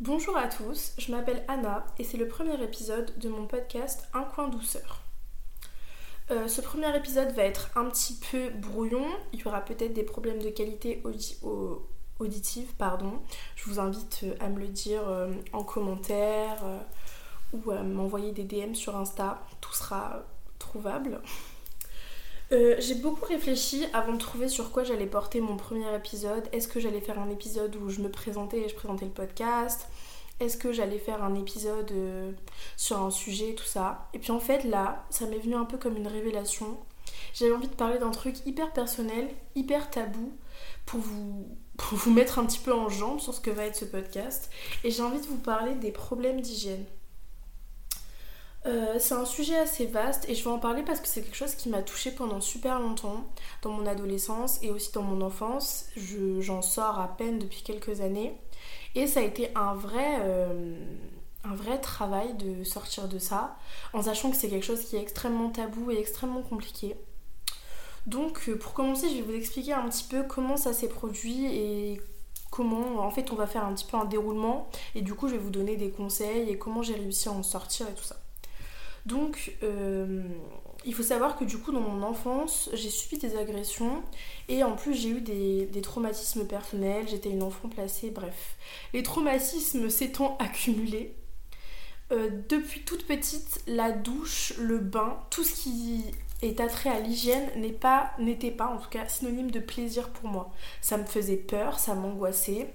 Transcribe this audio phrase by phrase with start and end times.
[0.00, 4.22] Bonjour à tous, je m'appelle Anna et c'est le premier épisode de mon podcast Un
[4.22, 5.02] coin douceur.
[6.30, 10.02] Euh, ce premier épisode va être un petit peu brouillon, il y aura peut-être des
[10.02, 11.02] problèmes de qualité
[12.18, 13.20] auditive, pardon.
[13.56, 16.64] Je vous invite euh, à me le dire euh, en commentaire
[17.52, 20.24] ou à m'envoyer des DM sur Insta, tout sera
[20.58, 21.20] trouvable.
[22.50, 26.48] j'ai beaucoup réfléchi avant de trouver sur quoi j'allais porter mon premier épisode.
[26.52, 29.86] Est-ce que j'allais faire un épisode où je me présentais et je présentais le podcast?
[30.40, 32.32] Est-ce que j'allais faire un épisode euh,
[32.76, 34.08] sur un sujet, tout ça.
[34.14, 36.78] Et puis en fait là, ça m'est venu un peu comme une révélation.
[37.34, 40.32] J'avais envie de parler d'un truc hyper personnel, hyper tabou,
[40.86, 43.76] pour vous, pour vous mettre un petit peu en jambe sur ce que va être
[43.76, 44.50] ce podcast.
[44.82, 46.84] Et j'ai envie de vous parler des problèmes d'hygiène.
[48.66, 51.36] Euh, c'est un sujet assez vaste et je vais en parler parce que c'est quelque
[51.36, 53.24] chose qui m'a touchée pendant super longtemps
[53.62, 55.86] dans mon adolescence et aussi dans mon enfance.
[55.96, 58.36] J'en sors à peine depuis quelques années
[58.94, 60.74] et ça a été un vrai, euh,
[61.44, 63.56] un vrai travail de sortir de ça
[63.92, 66.96] en sachant que c'est quelque chose qui est extrêmement tabou et extrêmement compliqué.
[68.06, 71.46] Donc euh, pour commencer je vais vous expliquer un petit peu comment ça s'est produit
[71.46, 72.00] et
[72.50, 75.34] comment en fait on va faire un petit peu un déroulement et du coup je
[75.34, 78.16] vais vous donner des conseils et comment j'ai réussi à en sortir et tout ça.
[79.06, 80.22] Donc, euh,
[80.84, 84.02] il faut savoir que du coup, dans mon enfance, j'ai subi des agressions
[84.48, 87.06] et en plus, j'ai eu des, traumatismes personnels.
[87.08, 88.56] J'étais une enfant placée, bref.
[88.92, 91.14] Les traumatismes s'étant accumulés,
[92.12, 96.04] euh, depuis toute petite, la douche, le bain, tout ce qui
[96.42, 97.48] est attrait à l'hygiène
[98.18, 100.50] n'était pas, en tout cas, synonyme de plaisir pour moi.
[100.80, 102.74] Ça me faisait peur, ça m'angoissait.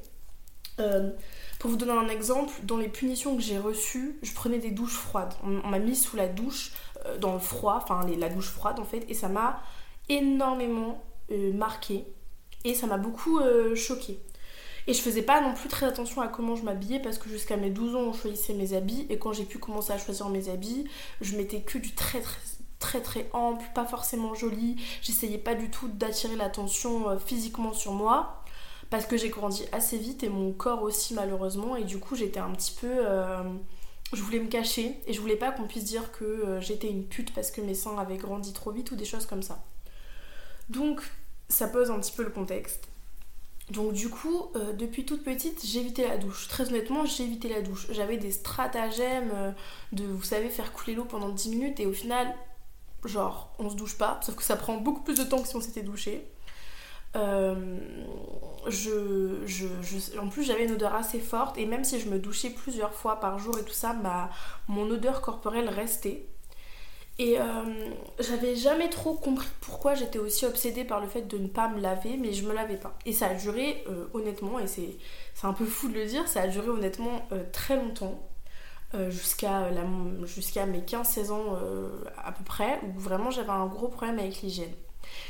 [0.79, 1.11] Euh,
[1.59, 4.97] pour vous donner un exemple, dans les punitions que j'ai reçues, je prenais des douches
[4.97, 5.33] froides.
[5.43, 6.73] On, m'a mis sous la douche,
[7.19, 9.61] dans le froid, enfin la douche froide en fait, et ça m'a
[10.09, 12.05] énormément euh, marqué
[12.63, 14.19] et ça m'a beaucoup euh, choqué.
[14.87, 17.57] Et je faisais pas non plus très attention à comment je m'habillais parce que jusqu'à
[17.57, 20.49] mes 12 ans, on choisissait mes habits et quand j'ai pu commencer à choisir mes
[20.49, 20.85] habits,
[21.21, 22.39] je mettais que du très très
[22.77, 24.75] très très ample, pas forcément joli.
[25.01, 28.43] J'essayais pas du tout d'attirer l'attention physiquement sur moi
[28.89, 32.39] parce que j'ai grandi assez vite et mon corps aussi malheureusement et du coup j'étais
[32.39, 33.43] un petit peu euh,
[34.15, 37.05] je voulais me cacher et je voulais pas qu'on puisse dire que euh, j'étais une
[37.05, 39.63] pute parce que mes seins avaient grandi trop vite ou des choses comme ça
[40.69, 41.01] donc
[41.49, 42.87] ça pose un petit peu le contexte
[43.71, 46.47] donc du coup, euh, depuis toute petite, j'évitais la douche.
[46.47, 47.87] Très honnêtement, j'évitais la douche.
[47.89, 49.55] J'avais des stratagèmes
[49.91, 52.35] de, vous savez, faire couler l'eau pendant 10 minutes et au final,
[53.05, 54.19] genre, on se douche pas.
[54.21, 56.27] Sauf que ça prend beaucoup plus de temps que si on s'était douché.
[57.15, 57.55] Euh,
[60.19, 63.19] en plus, j'avais une odeur assez forte et même si je me douchais plusieurs fois
[63.19, 64.29] par jour et tout ça, ma,
[64.67, 66.25] mon odeur corporelle restait.
[67.17, 67.43] Et euh,
[68.19, 71.79] j'avais jamais trop compris pourquoi j'étais aussi obsédée par le fait de ne pas me
[71.79, 72.97] laver, mais je me lavais pas.
[73.05, 74.97] Et ça a duré, euh, honnêtement, et c'est
[75.43, 78.19] un peu fou de le dire, ça a duré honnêtement très longtemps.
[79.09, 79.69] jusqu'à
[80.65, 81.57] mes 15-16 ans
[82.17, 84.73] à peu près, où vraiment j'avais un gros problème avec l'hygiène.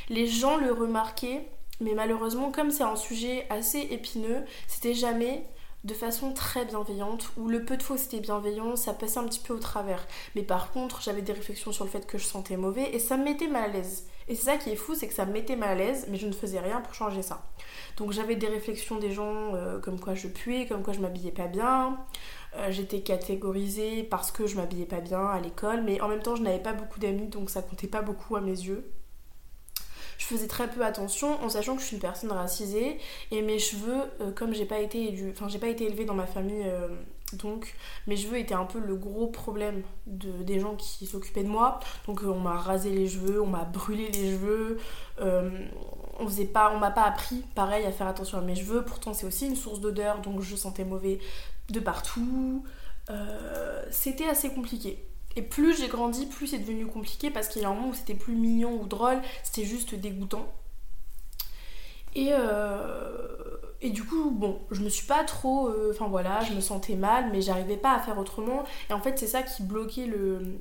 [0.09, 1.47] Les gens le remarquaient
[1.81, 5.45] mais malheureusement, comme c'est un sujet assez épineux, c'était jamais
[5.85, 9.39] de façon très bienveillante, ou le peu de fois c'était bienveillant, ça passait un petit
[9.39, 10.07] peu au travers.
[10.35, 13.17] Mais par contre, j'avais des réflexions sur le fait que je sentais mauvais et ça
[13.17, 14.07] me mettait mal à l'aise.
[14.27, 16.17] Et c'est ça qui est fou, c'est que ça me mettait mal à l'aise, mais
[16.17, 17.45] je ne faisais rien pour changer ça.
[17.97, 21.31] Donc j'avais des réflexions des gens euh, comme quoi je puais, comme quoi je m'habillais
[21.31, 21.99] pas bien.
[22.55, 26.35] Euh, j'étais catégorisée parce que je m'habillais pas bien à l'école, mais en même temps
[26.35, 28.91] je n'avais pas beaucoup d'amis, donc ça comptait pas beaucoup à mes yeux
[30.17, 32.97] je faisais très peu attention en sachant que je suis une personne racisée
[33.31, 36.27] et mes cheveux, euh, comme j'ai pas été enfin j'ai pas été élevée dans ma
[36.27, 36.87] famille, euh,
[37.33, 37.75] donc
[38.07, 41.79] mes cheveux étaient un peu le gros problème de, des gens qui s'occupaient de moi.
[42.07, 44.79] Donc euh, on m'a rasé les cheveux, on m'a brûlé les cheveux,
[46.17, 48.83] on faisait pas, on m'a pas appris pareil à faire attention à mes cheveux.
[48.83, 51.19] Pourtant c'est aussi une source d'odeur, donc je sentais mauvais
[51.69, 52.63] de partout.
[53.91, 55.05] c'était assez compliqué.
[55.35, 57.93] Et plus j'ai grandi, plus c'est devenu compliqué parce qu'il y a un moment où
[57.93, 60.47] c'était plus mignon ou drôle, c'était juste dégoûtant.
[62.15, 65.67] Et, euh, et du coup, bon, je me suis pas trop.
[65.67, 68.63] Euh, enfin voilà, je me sentais mal, mais j'arrivais pas à faire autrement.
[68.89, 70.09] Et en fait, c'est ça qui bloquait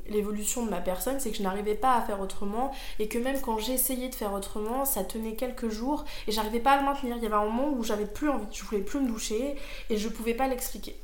[0.08, 2.72] l'évolution de ma personne, c'est que je n'arrivais pas à faire autrement.
[2.98, 6.72] Et que même quand j'essayais de faire autrement, ça tenait quelques jours et j'arrivais pas
[6.72, 7.16] à le maintenir.
[7.16, 9.54] Il y avait un moment où j'avais plus envie, je voulais plus me doucher
[9.90, 10.96] et je pouvais pas l'expliquer.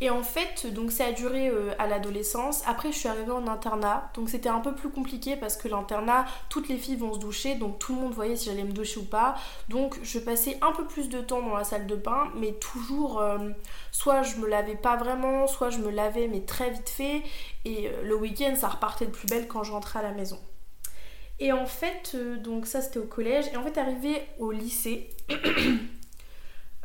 [0.00, 2.62] Et en fait, donc ça a duré euh, à l'adolescence.
[2.66, 6.24] Après, je suis arrivée en internat, donc c'était un peu plus compliqué parce que l'internat,
[6.48, 8.98] toutes les filles vont se doucher, donc tout le monde voyait si j'allais me doucher
[8.98, 9.36] ou pas.
[9.68, 13.20] Donc je passais un peu plus de temps dans la salle de bain, mais toujours,
[13.20, 13.50] euh,
[13.92, 17.22] soit je me lavais pas vraiment, soit je me lavais mais très vite fait.
[17.64, 20.38] Et euh, le week-end, ça repartait de plus belle quand je rentrais à la maison.
[21.38, 23.46] Et en fait, donc ça c'était au collège.
[23.52, 25.10] Et en fait, arrivé au lycée,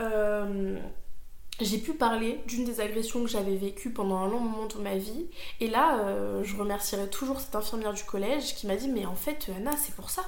[1.66, 4.96] j'ai pu parler d'une des agressions que j'avais vécues pendant un long moment de ma
[4.96, 5.28] vie.
[5.60, 9.16] Et là, euh, je remercierai toujours cette infirmière du collège qui m'a dit Mais en
[9.16, 10.24] fait, Anna, c'est pour ça.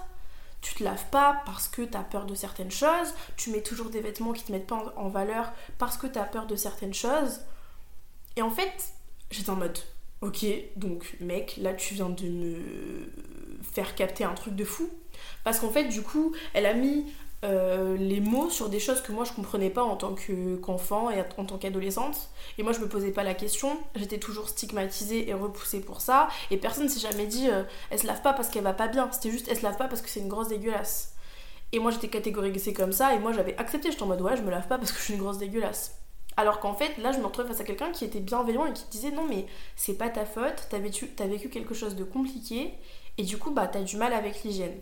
[0.62, 3.14] Tu te laves pas parce que tu as peur de certaines choses.
[3.38, 6.24] Tu mets toujours des vêtements qui te mettent pas en valeur parce que tu as
[6.24, 7.40] peur de certaines choses.
[8.36, 8.94] Et en fait,
[9.32, 9.80] j'étais en mode
[10.22, 10.46] Ok,
[10.76, 13.12] donc mec, là tu viens de me
[13.64, 14.88] faire capter un truc de fou.
[15.44, 17.06] Parce qu'en fait, du coup, elle a mis
[17.44, 20.16] euh, les mots sur des choses que moi je comprenais pas en tant
[20.62, 22.30] qu'enfant et en tant qu'adolescente.
[22.58, 26.30] Et moi je me posais pas la question, j'étais toujours stigmatisée et repoussée pour ça.
[26.52, 29.10] Et personne s'est jamais dit euh, elle se lave pas parce qu'elle va pas bien,
[29.12, 31.14] c'était juste elle se lave pas parce que c'est une grosse dégueulasse.
[31.72, 34.42] Et moi j'étais catégorisée comme ça et moi j'avais accepté, j'étais en mode ouais, je
[34.44, 35.98] me lave pas parce que je suis une grosse dégueulasse.
[36.38, 38.86] Alors qu'en fait, là, je me retrouvais face à quelqu'un qui était bienveillant et qui
[38.90, 39.46] disait non, mais
[39.76, 42.74] c'est pas ta faute, t'as vécu, vécu quelque chose de compliqué
[43.18, 44.80] et du coup, bah, t'as du mal avec l'hygiène.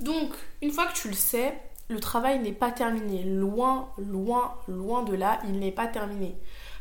[0.00, 3.24] Donc, une fois que tu le sais, le travail n'est pas terminé.
[3.24, 6.36] Loin, loin, loin de là, il n'est pas terminé.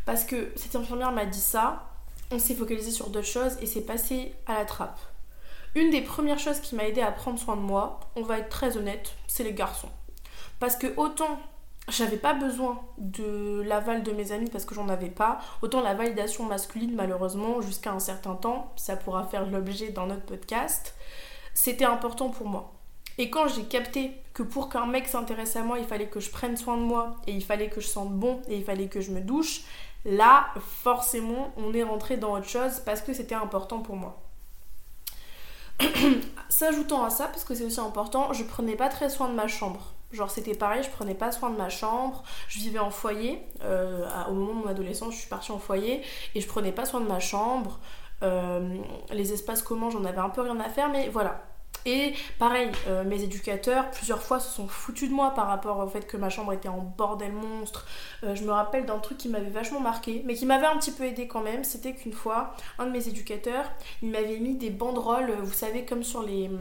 [0.05, 1.91] Parce que cette infirmière m'a dit ça,
[2.31, 4.99] on s'est focalisé sur d'autres choses et c'est passé à la trappe.
[5.75, 8.49] Une des premières choses qui m'a aidé à prendre soin de moi, on va être
[8.49, 9.89] très honnête, c'est les garçons.
[10.59, 11.39] Parce que autant
[11.89, 15.93] j'avais pas besoin de l'aval de mes amis parce que j'en avais pas, autant la
[15.93, 20.95] validation masculine malheureusement jusqu'à un certain temps, ça pourra faire l'objet d'un autre podcast,
[21.53, 22.76] c'était important pour moi.
[23.17, 26.29] Et quand j'ai capté que pour qu'un mec s'intéresse à moi, il fallait que je
[26.29, 29.01] prenne soin de moi, et il fallait que je sente bon, et il fallait que
[29.01, 29.61] je me douche,
[30.05, 34.21] là, forcément, on est rentré dans autre chose parce que c'était important pour moi.
[36.49, 39.47] S'ajoutant à ça, parce que c'est aussi important, je prenais pas très soin de ma
[39.47, 39.93] chambre.
[40.11, 44.07] Genre c'était pareil, je prenais pas soin de ma chambre, je vivais en foyer, euh,
[44.29, 46.01] au moment de mon adolescence je suis partie en foyer
[46.33, 47.77] et je prenais pas soin de ma chambre,
[48.23, 48.77] euh,
[49.11, 51.43] les espaces communs j'en avais un peu rien à faire mais voilà,
[51.87, 55.87] et pareil, euh, mes éducateurs, plusieurs fois, se sont foutus de moi par rapport au
[55.87, 57.87] fait que ma chambre était en bordel monstre.
[58.23, 60.91] Euh, je me rappelle d'un truc qui m'avait vachement marqué, mais qui m'avait un petit
[60.91, 61.63] peu aidé quand même.
[61.63, 63.65] C'était qu'une fois, un de mes éducateurs,
[64.03, 66.51] il m'avait mis des banderoles, vous savez, comme sur les,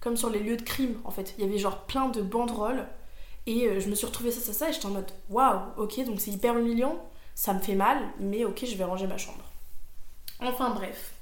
[0.00, 1.34] comme sur les lieux de crime en fait.
[1.38, 2.86] Il y avait genre plein de banderoles.
[3.46, 6.04] Et euh, je me suis retrouvée ça, ça, ça, et j'étais en mode waouh, ok,
[6.04, 6.96] donc c'est hyper humiliant,
[7.34, 9.42] ça me fait mal, mais ok, je vais ranger ma chambre.
[10.40, 11.14] Enfin bref.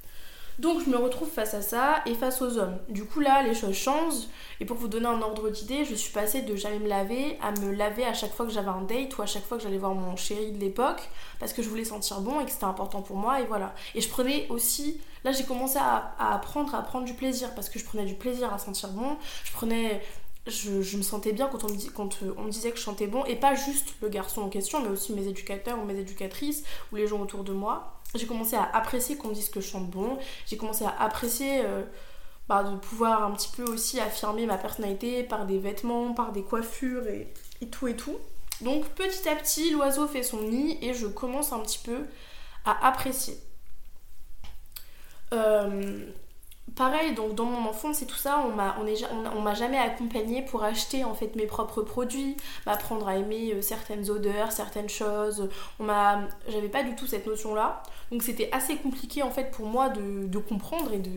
[0.60, 2.76] Donc je me retrouve face à ça et face aux hommes.
[2.90, 4.26] Du coup là, les choses changent.
[4.60, 7.50] Et pour vous donner un ordre d'idée, je suis passée de jamais me laver à
[7.52, 9.78] me laver à chaque fois que j'avais un date ou à chaque fois que j'allais
[9.78, 11.08] voir mon chéri de l'époque
[11.38, 13.74] parce que je voulais sentir bon et que c'était important pour moi et voilà.
[13.94, 17.78] Et je prenais aussi, là j'ai commencé à, apprendre à prendre du plaisir parce que
[17.78, 19.16] je prenais du plaisir à sentir bon.
[19.44, 20.02] Je prenais
[20.46, 23.06] je, me sentais bien quand on, me quand euh, on me disait que je chantais
[23.06, 26.64] bon, et pas juste le garçon en question, mais aussi mes éducateurs ou mes éducatrices
[26.92, 29.68] ou les gens autour de moi j'ai commencé à apprécier qu'on me dise que je
[29.68, 30.18] chante bon.
[30.46, 31.82] J'ai commencé à apprécier euh,
[32.48, 36.42] bah, de pouvoir un petit peu aussi affirmer ma personnalité par des vêtements, par des
[36.42, 37.32] coiffures et,
[37.70, 38.16] tout et tout.
[38.60, 42.06] Donc petit à petit, l'oiseau fait son nid et je commence un petit peu
[42.64, 43.38] à apprécier.
[45.32, 46.10] Euh,
[46.76, 48.76] pareil, donc dans mon enfance et tout ça, on m'a
[49.34, 52.36] on, m'a jamais accompagné pour acheter en fait mes propres produits,
[52.66, 55.48] m'apprendre à aimer euh, certaines odeurs, certaines choses.
[55.78, 59.50] On m'a, j'avais pas du tout cette notion là, donc c'était assez compliqué en fait
[59.50, 61.10] pour moi de, comprendre et de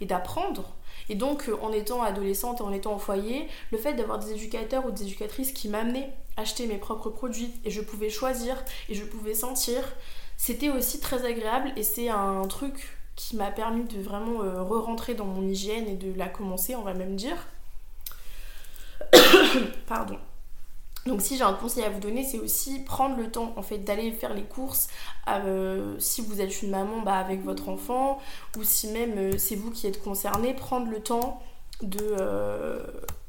[0.00, 0.74] et d'apprendre.
[1.08, 4.32] Et donc euh, en étant adolescente et en étant au foyer, le fait d'avoir des
[4.32, 8.94] éducateurs ou des éducatrices qui m'amenaient acheter mes propres produits et je pouvais choisir et
[8.94, 9.82] je pouvais sentir,
[10.36, 15.14] c'était aussi très agréable et c'est un truc qui m'a permis de vraiment euh, re-rentrer
[15.14, 17.38] dans mon hygiène et de la commencer, on va même dire.
[19.86, 20.18] Pardon.
[21.06, 23.78] Donc si j'ai un conseil à vous donner, c'est aussi prendre le temps en fait
[23.78, 24.88] d'aller faire les courses.
[25.28, 28.18] Euh, si vous êtes une maman bah, avec votre enfant
[28.58, 31.40] ou si même euh, c'est vous qui êtes concerné, prendre le temps
[31.82, 32.16] de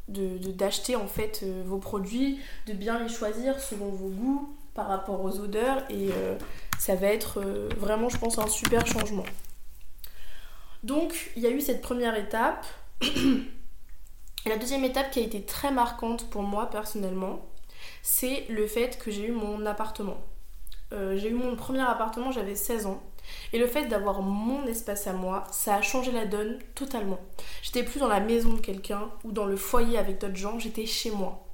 [0.07, 5.39] d'acheter en fait vos produits, de bien les choisir selon vos goûts par rapport aux
[5.39, 6.09] odeurs et
[6.79, 7.41] ça va être
[7.77, 9.25] vraiment je pense un super changement.
[10.87, 12.65] Donc il y a eu cette première étape.
[14.45, 17.45] La deuxième étape qui a été très marquante pour moi personnellement,
[18.01, 20.15] c'est le fait que j'ai eu mon appartement.
[20.93, 23.03] Euh, j'ai eu mon premier appartement, j'avais 16 ans.
[23.51, 27.19] Et le fait d'avoir mon espace à moi, ça a changé la donne totalement.
[27.61, 30.85] J'étais plus dans la maison de quelqu'un ou dans le foyer avec d'autres gens, j'étais
[30.85, 31.45] chez moi.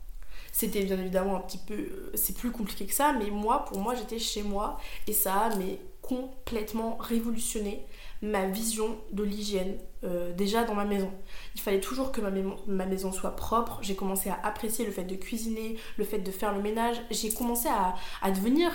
[0.51, 1.73] C'était bien évidemment un petit peu.
[1.73, 5.33] Euh, c'est plus compliqué que ça, mais moi, pour moi, j'étais chez moi et ça
[5.33, 7.83] a mais, complètement révolutionné
[8.23, 11.11] ma vision de l'hygiène euh, déjà dans ma maison.
[11.55, 12.31] Il fallait toujours que ma,
[12.67, 13.79] ma maison soit propre.
[13.81, 16.95] J'ai commencé à apprécier le fait de cuisiner, le fait de faire le ménage.
[17.11, 18.71] J'ai commencé à, à devenir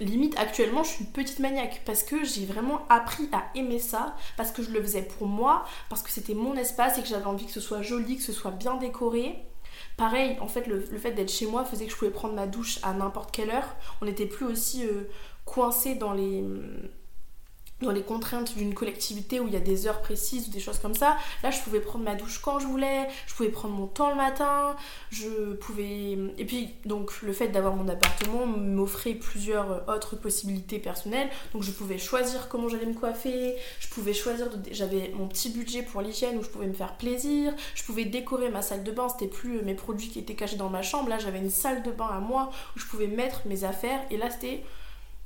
[0.00, 4.16] limite actuellement je suis une petite maniaque parce que j'ai vraiment appris à aimer ça
[4.36, 7.26] parce que je le faisais pour moi parce que c'était mon espace et que j'avais
[7.26, 9.44] envie que ce soit joli que ce soit bien décoré
[9.96, 12.78] Pareil, en fait, le, fait d'être chez moi faisait que je pouvais prendre ma douche
[12.82, 13.76] à n'importe quelle heure.
[14.00, 15.08] On n'était plus aussi euh,
[15.44, 16.44] coincé dans les
[17.82, 20.78] dans les contraintes d'une collectivité où il y a des heures précises ou des choses
[20.78, 21.16] comme ça.
[21.42, 24.16] Là, je pouvais prendre ma douche quand je voulais, je pouvais prendre mon temps le
[24.16, 24.76] matin,
[25.10, 26.18] je pouvais...
[26.38, 31.28] Et puis, donc, le fait d'avoir mon appartement m'offrait plusieurs autres possibilités personnelles.
[31.52, 34.48] Donc, je pouvais choisir comment j'allais me coiffer, je pouvais choisir...
[34.70, 38.50] J'avais mon petit budget pour l'hygiène où je pouvais me faire plaisir, je pouvais décorer
[38.50, 41.08] ma salle de bain, c'était plus mes produits qui étaient cachés dans ma chambre.
[41.08, 44.00] Là, j'avais une salle de bain à moi où je pouvais mettre mes affaires.
[44.10, 44.62] Et là, c'était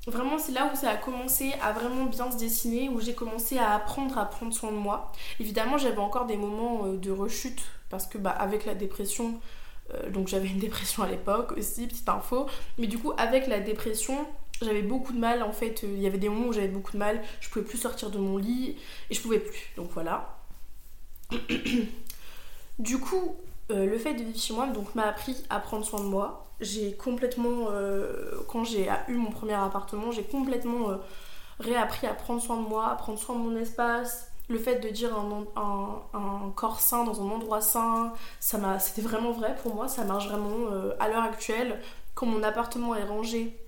[0.06, 3.58] Vraiment, c'est là où ça a commencé à vraiment bien se dessiner, où j'ai commencé
[3.58, 5.10] à apprendre à prendre soin de moi.
[5.40, 9.40] Évidemment, j'avais encore des moments euh, de rechute, parce que bah, avec la dépression,
[9.92, 12.46] euh, donc j'avais une dépression à l'époque aussi, petite info,
[12.78, 14.26] mais du coup, avec la dépression,
[14.62, 15.82] j'avais beaucoup de mal en fait.
[15.82, 18.18] Il y avait des moments où j'avais beaucoup de mal, je pouvais plus sortir de
[18.18, 18.76] mon lit
[19.10, 19.72] et je pouvais plus.
[19.76, 20.36] Donc voilà.
[22.78, 23.36] du coup,
[23.70, 26.94] euh, le fait de vivre chez moi m'a appris à prendre soin de moi j'ai
[26.94, 30.96] complètement, euh, quand j'ai eu mon premier appartement, j'ai complètement euh,
[31.60, 34.28] réappris à prendre soin de moi, à prendre soin de mon espace.
[34.48, 39.74] Le fait de dire un, corps sain dans un endroit sain, c'était vraiment vrai pour
[39.74, 41.80] moi, ça marche vraiment euh, à l'heure actuelle.
[42.14, 43.58] Quand mon appartement est rangé,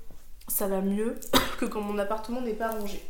[0.46, 1.18] ça va mieux
[1.58, 3.04] que quand mon appartement n'est pas rangé.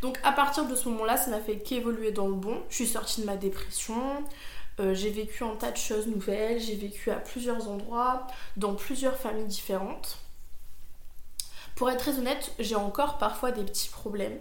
[0.00, 2.62] Donc à partir de ce moment-là, ça m'a fait qu'évoluer dans le bon.
[2.70, 3.94] Je suis sortie de ma dépression,
[4.80, 8.26] euh, j'ai vécu un tas de choses nouvelles, j'ai vécu à plusieurs endroits,
[8.56, 10.18] dans plusieurs familles différentes.
[11.76, 14.38] Pour être très honnête, j'ai encore parfois des petits problèmes.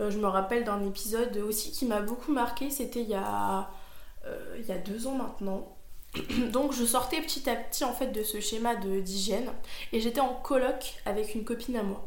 [0.00, 4.66] Euh, je me rappelle d'un épisode aussi qui m'a beaucoup marqué, c'était il, euh, il
[4.66, 5.76] y a deux ans maintenant.
[6.52, 9.50] Donc je sortais petit à petit en fait de ce schéma d'hygiène
[9.92, 12.04] et j'étais en coloc avec une copine à moi.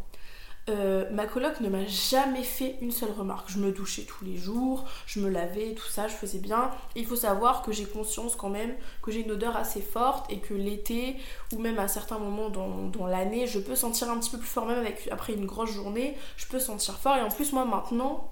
[0.70, 3.50] Euh, ma coloc ne m'a jamais fait une seule remarque.
[3.50, 6.72] Je me douchais tous les jours, je me lavais, tout ça, je faisais bien.
[6.96, 10.40] il faut savoir que j'ai conscience quand même que j'ai une odeur assez forte et
[10.40, 11.16] que l'été
[11.54, 14.66] ou même à certains moments dans, l'année, je peux sentir un petit peu plus fort,
[14.66, 17.16] même après une grosse journée, je peux sentir fort.
[17.16, 18.30] Et en plus, moi maintenant,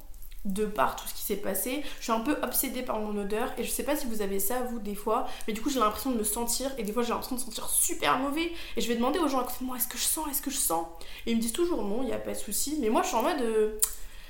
[0.53, 1.83] de par tout ce qui s'est passé.
[1.99, 4.39] Je suis un peu obsédée par mon odeur et je sais pas si vous avez
[4.39, 7.03] ça vous des fois, mais du coup j'ai l'impression de me sentir et des fois
[7.03, 9.65] j'ai l'impression de sentir super mauvais et je vais demander aux gens à côté de
[9.65, 10.85] moi est-ce que je sens, est-ce que je sens?
[11.25, 13.07] Et ils me disent toujours non, il n'y a pas de souci, mais moi je
[13.07, 13.79] suis en mode euh,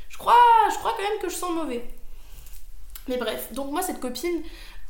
[0.10, 0.36] je crois,
[0.72, 1.88] je crois quand même que je sens mauvais.
[3.08, 4.42] Mais bref, donc moi cette copine,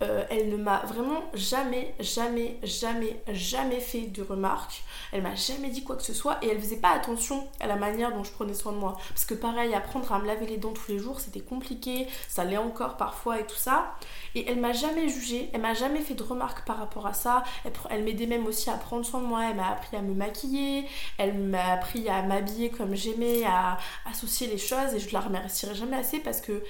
[0.04, 4.84] euh, elle ne m'a vraiment jamais, jamais, jamais, jamais fait de remarques.
[5.12, 7.76] Elle m'a jamais dit quoi que ce soit et elle faisait pas attention à la
[7.76, 8.98] manière dont je prenais soin de moi.
[9.10, 12.44] Parce que pareil, apprendre à me laver les dents tous les jours, c'était compliqué, ça
[12.44, 13.96] l'est encore parfois et tout ça.
[14.36, 17.44] Et elle m'a jamais jugé, elle m'a jamais fait de remarques par rapport à ça.
[17.90, 20.86] Elle, m'aidait même aussi à prendre soin de moi, elle m'a appris à me maquiller,
[21.18, 23.78] elle m'a appris à m'habiller comme j'aimais, à
[24.10, 26.64] associer les choses et je la remercierai jamais assez parce que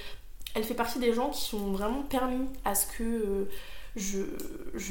[0.58, 3.50] elle fait partie des gens qui ont vraiment permis à ce que euh,
[3.96, 4.24] je,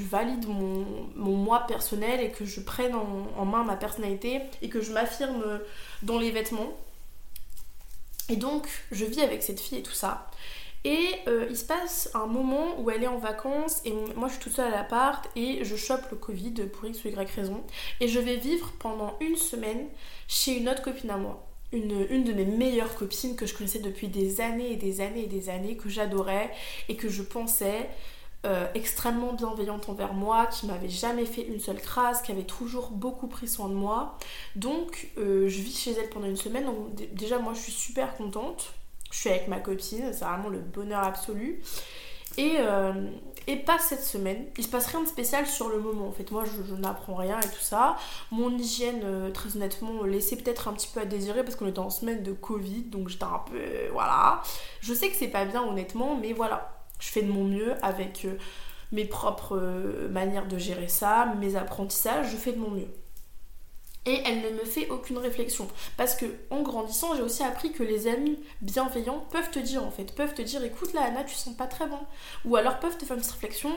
[0.05, 4.93] valide mon, moi personnel et que je prenne en, main ma personnalité et que je
[4.93, 5.43] m'affirme
[6.03, 6.73] dans les vêtements.
[8.29, 10.31] Et donc, je vis avec cette fille et tout ça.
[10.85, 14.35] Et euh, il se passe un moment où elle est en vacances et moi je
[14.35, 17.65] suis toute seule à l'appart et je chope le Covid pour X ou Y raison.
[17.99, 19.89] Et je vais vivre pendant une semaine
[20.29, 24.09] chez une autre copine à moi une, de mes meilleures copines que je connaissais depuis
[24.09, 26.51] des années et des années et des années, que j'adorais
[26.89, 27.89] et que je pensais
[28.45, 32.91] euh, extrêmement bienveillante envers moi, qui m'avait jamais fait une seule crasse, qui avait toujours
[32.91, 34.19] beaucoup pris soin de moi.
[34.55, 38.17] Donc euh, je vis chez elle pendant une semaine, donc déjà moi je suis super
[38.17, 38.73] contente.
[39.11, 41.61] Je suis avec ma copine, c'est vraiment le bonheur absolu.
[42.39, 42.93] Et, euh,
[43.47, 44.47] et pas cette semaine.
[44.59, 46.09] Il se passe rien de spécial sur le moment.
[46.09, 47.97] En fait, moi, je, n'apprends rien et tout ça.
[48.31, 51.79] Mon hygiène, euh, très honnêtement, laissait peut-être un petit peu à désirer parce qu'on était
[51.79, 54.43] en semaine de Covid, donc j'étais un peu, euh, voilà.
[54.81, 58.27] Je sais que c'est pas bien, honnêtement, mais voilà, je fais de mon mieux avec
[58.93, 59.59] mes propres
[60.11, 62.89] manières de gérer ça, mes apprentissages, je fais de mon mieux
[64.07, 65.69] et elle ne me fait aucune réflexion.
[65.97, 69.91] Parce que en grandissant, j'ai aussi appris que les amis bienveillants peuvent te dire en
[69.91, 71.99] fait, peuvent te dire écoute là Anna, tu sens pas très bon.
[72.45, 73.71] Ou alors peuvent te faire une petite réflexion,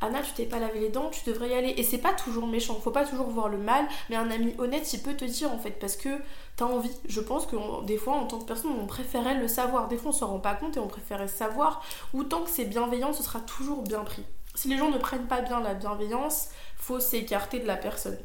[0.00, 1.74] Anna, tu t'es pas lavé les dents, tu devrais y aller.
[1.76, 4.92] Et c'est pas toujours méchant, faut pas toujours voir le mal, mais un ami honnête,
[4.92, 6.10] il peut te dire en fait, parce que
[6.56, 6.90] t'as envie.
[7.08, 9.88] Je pense que des fois, en tant que personne, on préférait le savoir.
[9.88, 11.82] Des fois, on s'en rend pas compte et on préférait savoir.
[12.12, 14.24] Ou tant que c'est bienveillant, ce sera toujours bien pris.
[14.54, 18.18] Si les gens ne prennent pas bien la bienveillance, faut s'écarter de la personne.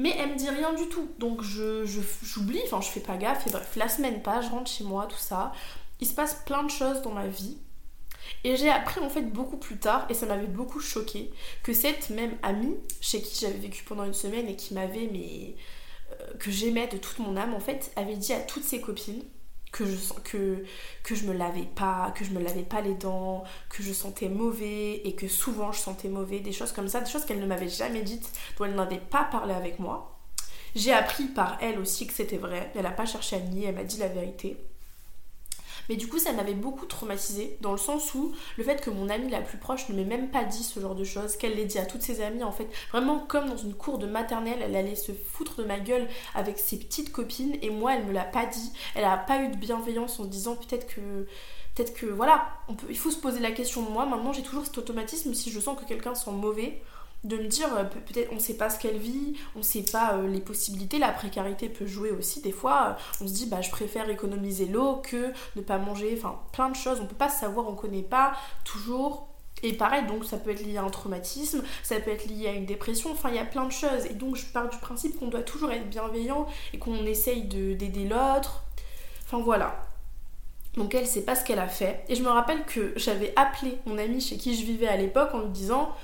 [0.00, 1.10] Mais elle me dit rien du tout.
[1.18, 3.46] Donc je, j'oublie, enfin je fais pas gaffe.
[3.52, 5.52] Bref, la semaine passe, je rentre chez moi, tout ça.
[6.00, 7.58] Il se passe plein de choses dans ma vie.
[8.42, 11.30] Et j'ai appris en fait beaucoup plus tard, et ça m'avait beaucoup choqué,
[11.62, 15.56] que cette même amie, chez qui j'avais vécu pendant une semaine et qui m'avait, mais
[16.12, 19.22] euh, que j'aimais de toute mon âme, en fait, avait dit à toutes ses copines
[19.72, 20.64] que je que
[21.02, 24.28] que je me lavais pas, que je me lavais pas les dents, que je sentais
[24.28, 27.46] mauvais et que souvent je sentais mauvais, des choses comme ça, des choses qu'elle ne
[27.46, 30.18] m'avait jamais dites, dont elle n'avait pas parlé avec moi.
[30.74, 32.70] J'ai appris par elle aussi que c'était vrai.
[32.74, 34.56] Elle n'a pas cherché à nier, elle m'a dit la vérité.
[35.88, 39.08] Mais du coup, ça m'avait beaucoup traumatisée dans le sens où le fait que mon
[39.08, 41.64] amie la plus proche ne m'ait même pas dit ce genre de choses, qu'elle l'ait
[41.64, 44.76] dit à toutes ses amies, en fait, vraiment comme dans une cour de maternelle, elle
[44.76, 48.24] allait se foutre de ma gueule avec ses petites copines et moi, elle me l'a
[48.24, 48.72] pas dit.
[48.94, 51.26] Elle a pas eu de bienveillance en disant peut-être que
[51.74, 52.48] peut-être que voilà,
[52.88, 54.06] il faut se poser la question moi.
[54.06, 56.82] Maintenant, j'ai toujours cet automatisme si je sens que quelqu'un sent mauvais
[57.24, 60.26] de me dire euh, peut-être on sait pas ce qu'elle vit, on sait pas euh,
[60.26, 63.70] les possibilités, la précarité peut jouer aussi des fois, euh, on se dit bah je
[63.70, 67.68] préfère économiser l'eau que ne pas manger, enfin plein de choses, on peut pas savoir,
[67.68, 68.32] on connaît pas
[68.64, 69.30] toujours
[69.62, 72.52] et pareil, donc ça peut être lié à un traumatisme, ça peut être lié à
[72.52, 74.06] une dépression, enfin il y a plein de choses.
[74.06, 78.08] Et donc je pars du principe qu'on doit toujours être bienveillant et qu'on essaye d'aider
[78.08, 78.64] l'autre.
[79.26, 79.86] Enfin voilà.
[80.74, 82.04] Donc elle sait pas ce qu'elle a fait.
[82.08, 85.34] Et je me rappelle que j'avais appelé mon amie chez qui je vivais à l'époque
[85.34, 85.94] en lui disant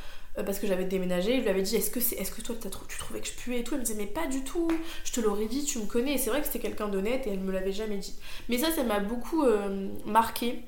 [0.45, 2.55] parce que j'avais déménagé, je lui avais dit est-ce que, c'est, que toi
[2.88, 3.75] tu trouvais que je puais et tout?
[3.75, 4.69] Elle me disait mais pas du tout,
[5.05, 6.14] je te l'aurais dit, tu me connais.
[6.14, 8.14] Et c'est vrai que c'était quelqu'un d'honnête et elle me l'avait jamais dit.
[8.49, 10.62] Mais ça, ça m'a beaucoup euh, marqué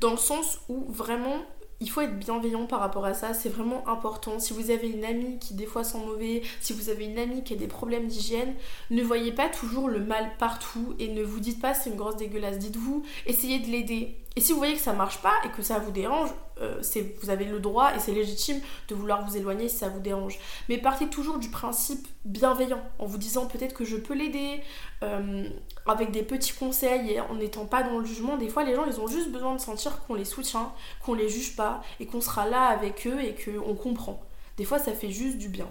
[0.00, 1.44] dans le sens où vraiment
[1.80, 4.38] il faut être bienveillant par rapport à ça, c'est vraiment important.
[4.38, 7.42] Si vous avez une amie qui des fois sent mauvais, si vous avez une amie
[7.42, 8.54] qui a des problèmes d'hygiène,
[8.90, 12.16] ne voyez pas toujours le mal partout et ne vous dites pas c'est une grosse
[12.16, 12.58] dégueulasse.
[12.58, 14.16] Dites-vous, essayez de l'aider.
[14.36, 16.82] Et si vous voyez que ça marche pas et que ça vous dérange, euh,
[17.22, 20.40] vous avez le droit et c'est légitime de vouloir vous éloigner si ça vous dérange.
[20.68, 24.60] Mais partez toujours du principe bienveillant en vous disant peut-être que je peux l'aider
[25.04, 25.48] euh,
[25.86, 28.36] avec des petits conseils et en n'étant pas dans le jugement.
[28.36, 30.72] Des fois, les gens ils ont juste besoin de sentir qu'on les soutient,
[31.04, 34.20] qu'on les juge pas et qu'on sera là avec eux et qu'on comprend.
[34.56, 35.68] Des fois, ça fait juste du bien.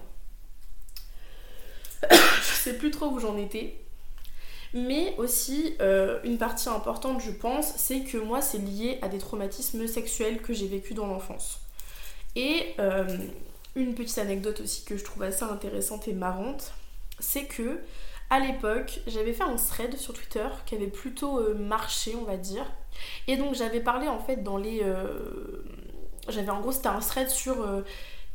[2.11, 3.82] je sais plus trop où j'en étais.
[4.73, 9.19] Mais aussi, euh, une partie importante, je pense, c'est que moi, c'est lié à des
[9.19, 11.61] traumatismes sexuels que j'ai vécu dans l'enfance.
[12.35, 13.05] Et euh,
[13.75, 16.73] une petite anecdote aussi que je trouve assez intéressante et marrante,
[17.19, 17.79] c'est que
[18.31, 22.37] à l'époque, j'avais fait un thread sur Twitter qui avait plutôt euh, marché, on va
[22.37, 22.65] dire.
[23.27, 24.83] Et donc j'avais parlé en fait dans les
[26.29, 27.55] j'avais en gros c'était un thread sur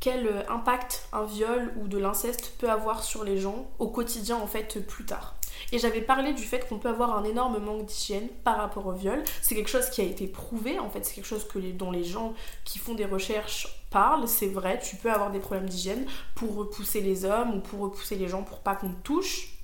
[0.00, 4.48] quel impact un viol ou de l'inceste peut avoir sur les gens au quotidien en
[4.48, 5.37] fait plus tard.
[5.72, 8.92] Et j'avais parlé du fait qu'on peut avoir un énorme manque d'hygiène par rapport au
[8.92, 9.22] viol.
[9.42, 12.34] C'est quelque chose qui a été prouvé, en fait, c'est quelque chose dont les gens
[12.64, 14.28] qui font des recherches parlent.
[14.28, 18.16] C'est vrai, tu peux avoir des problèmes d'hygiène pour repousser les hommes ou pour repousser
[18.16, 19.54] les gens pour pas qu'on te touche.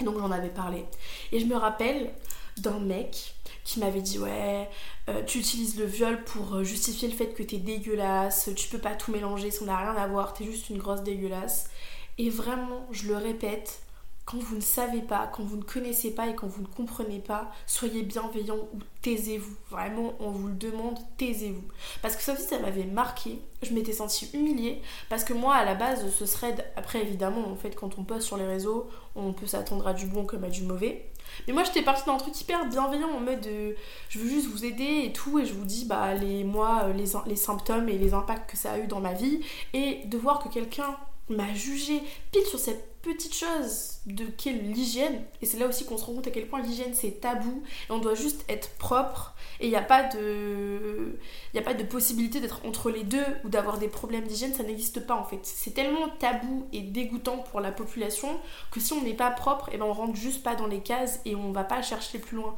[0.00, 0.84] Donc j'en avais parlé.
[1.32, 2.12] Et je me rappelle
[2.58, 4.68] d'un mec qui m'avait dit ouais
[5.08, 8.78] euh, tu utilises le viol pour euh, justifier le fait que t'es dégueulasse, tu peux
[8.78, 11.70] pas tout mélanger, ça n'a rien à voir, t'es juste une grosse dégueulasse.
[12.18, 13.80] Et vraiment, je le répète,
[14.28, 17.18] quand vous ne savez pas, quand vous ne connaissez pas et quand vous ne comprenez
[17.18, 19.54] pas, soyez bienveillant ou taisez-vous.
[19.70, 21.64] Vraiment, on vous le demande, taisez-vous.
[22.02, 23.40] Parce que ça aussi, ça m'avait marqué.
[23.62, 27.56] Je m'étais sentie humiliée parce que moi, à la base, ce thread, après évidemment, en
[27.56, 30.50] fait, quand on poste sur les réseaux, on peut s'attendre à du bon comme à
[30.50, 31.08] du mauvais.
[31.46, 33.72] Mais moi, j'étais partie d'un truc hyper bienveillant en mode euh,
[34.10, 36.92] je veux juste vous aider et tout, et je vous dis bah les moi euh,
[36.92, 39.40] les symptômes et les impacts que ça a eu dans ma vie,
[39.72, 40.96] et de voir que quelqu'un
[41.28, 45.22] m'a jugé pile sur cette petite chose de qu'est l'hygiène.
[45.40, 47.92] Et c'est là aussi qu'on se rend compte à quel point l'hygiène c'est tabou et
[47.92, 53.04] on doit juste être propre et il n'y a pas de possibilité d'être entre les
[53.04, 55.40] deux ou d'avoir des problèmes d'hygiène, ça n'existe pas en fait.
[55.42, 59.72] C'est tellement tabou et dégoûtant pour la population que si on n'est pas propre, et
[59.74, 62.36] eh ben on rentre juste pas dans les cases et on va pas chercher plus
[62.36, 62.56] loin.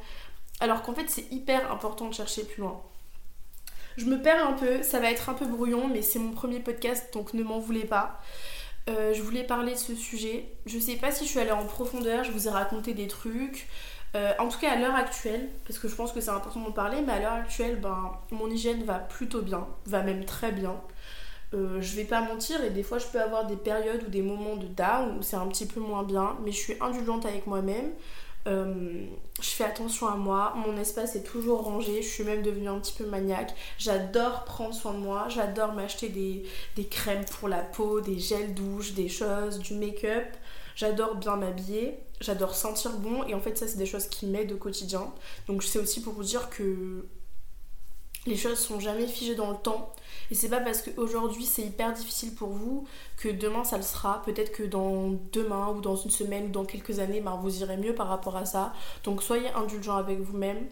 [0.61, 2.83] Alors qu'en fait, c'est hyper important de chercher plus loin.
[3.97, 6.61] Je me perds un peu, ça va être un peu brouillon, mais c'est mon premier
[6.61, 8.21] podcast, donc ne m'en voulez pas.
[8.91, 10.53] Euh, je voulais parler de ce sujet.
[10.67, 13.69] Je sais pas si je suis allée en profondeur, je vous ai raconté des trucs.
[14.17, 16.73] Euh, en tout cas, à l'heure actuelle, parce que je pense que c'est important d'en
[16.73, 20.75] parler, mais à l'heure actuelle, ben, mon hygiène va plutôt bien, va même très bien.
[21.55, 24.23] Euh, je vais pas mentir, et des fois, je peux avoir des périodes ou des
[24.23, 27.47] moments de down où c'est un petit peu moins bien, mais je suis indulgente avec
[27.47, 27.91] moi-même.
[28.47, 29.05] Euh,
[29.41, 32.79] je fais attention à moi, mon espace est toujours rangé, je suis même devenue un
[32.79, 33.55] petit peu maniaque.
[33.79, 36.45] J'adore prendre soin de moi, j'adore m'acheter des,
[36.77, 40.27] des, crèmes pour la peau, des gels douche, des choses, du make-up.
[40.75, 44.53] J'adore bien m'habiller, j'adore sentir bon et en fait ça c'est des choses qui m'aident
[44.53, 45.13] au quotidien.
[45.47, 47.05] Donc c'est aussi pour vous dire que
[48.27, 49.93] les choses sont jamais figées dans le temps.
[50.31, 54.23] Et c'est pas parce qu'aujourd'hui c'est hyper difficile pour vous que demain ça le sera.
[54.23, 57.77] Peut-être que dans demain ou dans une semaine ou dans quelques années, ben, vous irez
[57.77, 58.73] mieux par rapport à ça.
[59.05, 60.67] Donc soyez indulgent avec vous-même.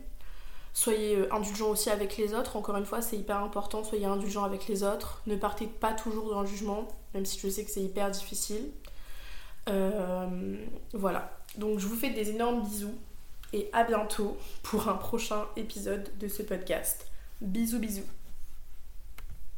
[0.74, 2.56] Soyez euh, indulgent aussi avec les autres.
[2.56, 3.82] Encore une fois, c'est hyper important.
[3.82, 5.22] Soyez indulgent avec les autres.
[5.26, 8.70] Ne partez pas toujours dans le jugement, même si je sais que c'est hyper difficile.
[9.68, 10.56] Euh,
[10.92, 11.37] voilà.
[11.56, 12.94] Donc je vous fais des énormes bisous
[13.52, 17.08] et à bientôt pour un prochain épisode de ce podcast.
[17.40, 18.05] Bisous bisous